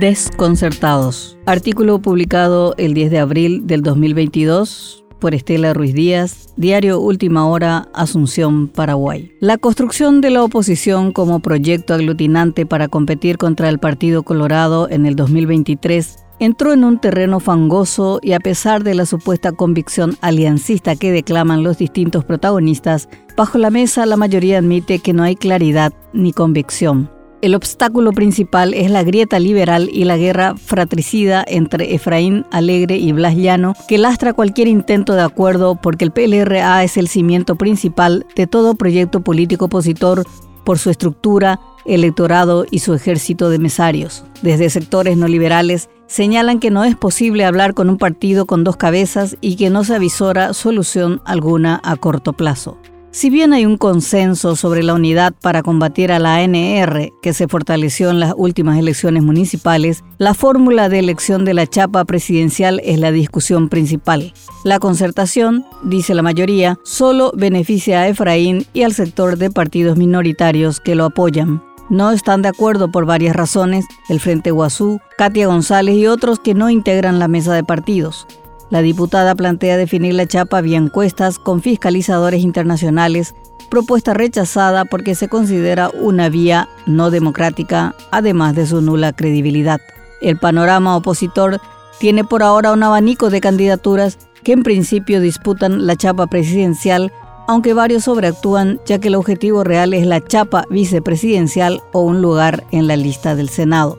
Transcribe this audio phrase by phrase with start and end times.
[0.00, 1.36] Desconcertados.
[1.44, 7.88] Artículo publicado el 10 de abril del 2022 por Estela Ruiz Díaz, Diario Última Hora,
[7.94, 9.32] Asunción, Paraguay.
[9.40, 15.04] La construcción de la oposición como proyecto aglutinante para competir contra el Partido Colorado en
[15.04, 20.96] el 2023 entró en un terreno fangoso y a pesar de la supuesta convicción aliancista
[20.96, 25.92] que declaman los distintos protagonistas, bajo la mesa la mayoría admite que no hay claridad
[26.12, 27.10] ni convicción.
[27.40, 33.12] El obstáculo principal es la grieta liberal y la guerra fratricida entre Efraín Alegre y
[33.12, 38.26] Blas Llano, que lastra cualquier intento de acuerdo porque el PLRA es el cimiento principal
[38.34, 40.24] de todo proyecto político opositor
[40.64, 44.24] por su estructura, electorado y su ejército de mesarios.
[44.42, 48.76] Desde sectores no liberales señalan que no es posible hablar con un partido con dos
[48.76, 52.78] cabezas y que no se avisora solución alguna a corto plazo.
[53.10, 57.48] Si bien hay un consenso sobre la unidad para combatir a la ANR, que se
[57.48, 63.00] fortaleció en las últimas elecciones municipales, la fórmula de elección de la chapa presidencial es
[63.00, 64.34] la discusión principal.
[64.62, 70.78] La concertación, dice la mayoría, solo beneficia a Efraín y al sector de partidos minoritarios
[70.78, 71.62] que lo apoyan.
[71.90, 76.52] No están de acuerdo por varias razones, el Frente Guazú, Katia González y otros que
[76.52, 78.26] no integran la mesa de partidos.
[78.68, 83.34] La diputada plantea definir la chapa vía encuestas con fiscalizadores internacionales,
[83.70, 89.80] propuesta rechazada porque se considera una vía no democrática, además de su nula credibilidad.
[90.20, 91.58] El panorama opositor
[91.98, 97.12] tiene por ahora un abanico de candidaturas que en principio disputan la chapa presidencial,
[97.48, 102.62] aunque varios sobreactúan ya que el objetivo real es la chapa vicepresidencial o un lugar
[102.70, 103.98] en la lista del Senado.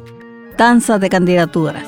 [0.57, 1.83] Danza de candidaturas.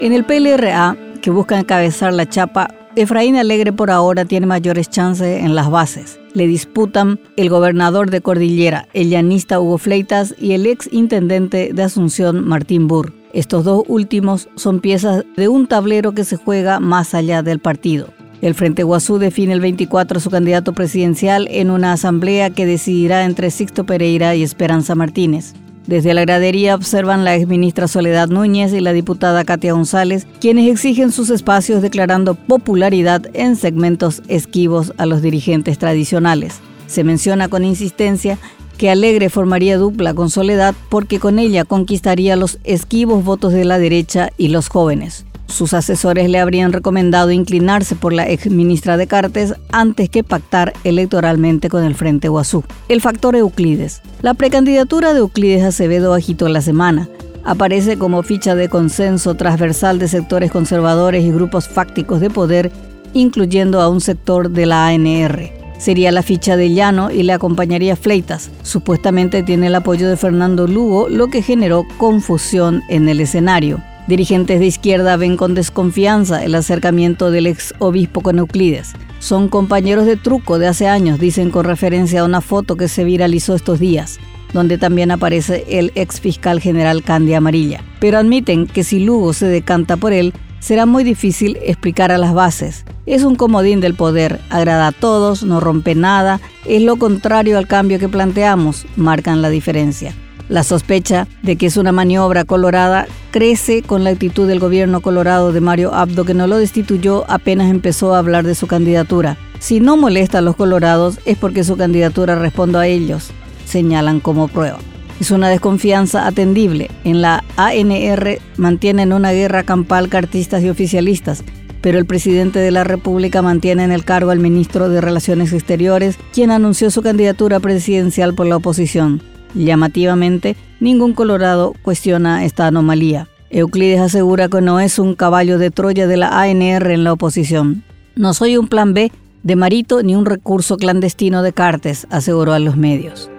[0.00, 5.42] En el PLRA que buscan encabezar la chapa, Efraín Alegre por ahora tiene mayores chances
[5.42, 6.20] en las bases.
[6.32, 11.82] Le disputan el gobernador de Cordillera, el llanista Hugo Fleitas y el ex intendente de
[11.82, 13.12] Asunción, Martín Burr.
[13.32, 18.08] Estos dos últimos son piezas de un tablero que se juega más allá del partido.
[18.42, 23.50] El Frente Guazú define el 24 su candidato presidencial en una asamblea que decidirá entre
[23.50, 25.52] Sixto Pereira y Esperanza Martínez.
[25.86, 31.10] Desde la gradería observan la exministra Soledad Núñez y la diputada Katia González, quienes exigen
[31.10, 36.60] sus espacios declarando popularidad en segmentos esquivos a los dirigentes tradicionales.
[36.86, 38.38] Se menciona con insistencia
[38.78, 43.78] que Alegre formaría dupla con Soledad porque con ella conquistaría los esquivos votos de la
[43.78, 45.26] derecha y los jóvenes.
[45.50, 50.72] Sus asesores le habrían recomendado inclinarse por la ex ministra de Cartes antes que pactar
[50.84, 52.64] electoralmente con el Frente Guazú.
[52.88, 54.00] El factor Euclides.
[54.22, 57.08] La precandidatura de Euclides Acevedo agitó la semana.
[57.44, 62.70] Aparece como ficha de consenso transversal de sectores conservadores y grupos fácticos de poder,
[63.12, 65.52] incluyendo a un sector de la ANR.
[65.78, 68.50] Sería la ficha de Llano y le acompañaría Fleitas.
[68.62, 73.82] Supuestamente tiene el apoyo de Fernando Lugo, lo que generó confusión en el escenario.
[74.06, 78.92] Dirigentes de izquierda ven con desconfianza el acercamiento del ex obispo con Euclides.
[79.20, 83.04] Son compañeros de truco de hace años, dicen con referencia a una foto que se
[83.04, 84.18] viralizó estos días,
[84.52, 87.84] donde también aparece el ex fiscal general Candy Amarilla.
[88.00, 92.34] Pero admiten que si Lugo se decanta por él, será muy difícil explicar a las
[92.34, 92.84] bases.
[93.06, 97.66] Es un comodín del poder, agrada a todos, no rompe nada, es lo contrario al
[97.66, 100.14] cambio que planteamos, marcan la diferencia.
[100.50, 105.52] La sospecha de que es una maniobra colorada crece con la actitud del gobierno colorado
[105.52, 109.36] de Mario Abdo, que no lo destituyó apenas empezó a hablar de su candidatura.
[109.60, 113.30] Si no molesta a los colorados es porque su candidatura responde a ellos,
[113.64, 114.78] señalan como prueba.
[115.20, 116.90] Es una desconfianza atendible.
[117.04, 121.44] En la ANR mantienen una guerra campal cartistas y oficialistas,
[121.80, 126.18] pero el presidente de la República mantiene en el cargo al ministro de Relaciones Exteriores,
[126.32, 129.29] quien anunció su candidatura presidencial por la oposición.
[129.54, 133.28] Llamativamente, ningún colorado cuestiona esta anomalía.
[133.50, 137.82] Euclides asegura que no es un caballo de Troya de la ANR en la oposición.
[138.14, 139.10] No soy un plan B
[139.42, 143.30] de Marito ni un recurso clandestino de Cartes, aseguró a los medios.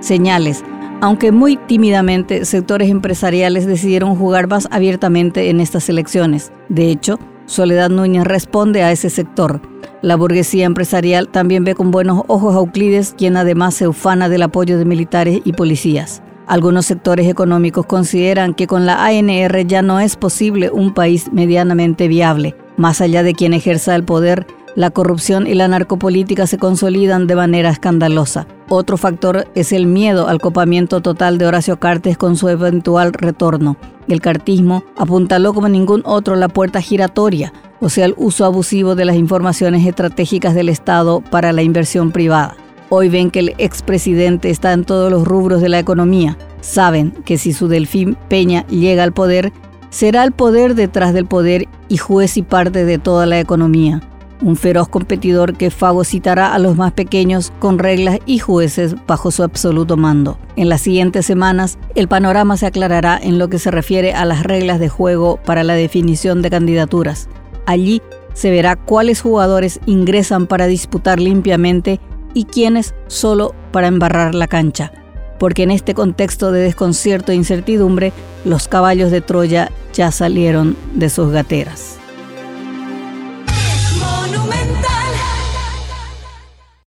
[0.00, 0.64] Señales.
[1.00, 6.50] Aunque muy tímidamente, sectores empresariales decidieron jugar más abiertamente en estas elecciones.
[6.68, 7.18] De hecho,
[7.48, 9.62] Soledad Núñez responde a ese sector.
[10.02, 14.42] La burguesía empresarial también ve con buenos ojos a Euclides, quien además se ufana del
[14.42, 16.22] apoyo de militares y policías.
[16.46, 22.06] Algunos sectores económicos consideran que con la ANR ya no es posible un país medianamente
[22.06, 22.54] viable.
[22.76, 24.46] Más allá de quien ejerza el poder,
[24.78, 28.46] la corrupción y la narcopolítica se consolidan de manera escandalosa.
[28.68, 33.76] Otro factor es el miedo al copamiento total de Horacio Cartes con su eventual retorno.
[34.06, 39.04] El cartismo apuntaló como ningún otro la puerta giratoria, o sea, el uso abusivo de
[39.04, 42.54] las informaciones estratégicas del Estado para la inversión privada.
[42.88, 46.38] Hoy ven que el expresidente está en todos los rubros de la economía.
[46.60, 49.52] Saben que si su Delfín Peña llega al poder,
[49.90, 54.07] será el poder detrás del poder y juez y parte de toda la economía.
[54.40, 59.42] Un feroz competidor que fagocitará a los más pequeños con reglas y jueces bajo su
[59.42, 60.38] absoluto mando.
[60.54, 64.44] En las siguientes semanas, el panorama se aclarará en lo que se refiere a las
[64.44, 67.28] reglas de juego para la definición de candidaturas.
[67.66, 68.00] Allí
[68.32, 71.98] se verá cuáles jugadores ingresan para disputar limpiamente
[72.32, 74.92] y quienes solo para embarrar la cancha,
[75.40, 78.12] porque en este contexto de desconcierto e incertidumbre,
[78.44, 81.97] los caballos de Troya ya salieron de sus gateras.